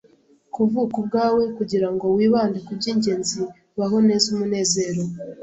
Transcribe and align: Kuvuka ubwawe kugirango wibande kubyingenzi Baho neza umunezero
Kuvuka 0.53 0.95
ubwawe 1.01 1.43
kugirango 1.57 2.05
wibande 2.17 2.57
kubyingenzi 2.67 3.39
Baho 3.77 3.97
neza 4.07 4.25
umunezero 4.33 5.01